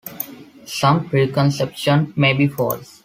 [0.65, 2.99] Some preconceptions may be false.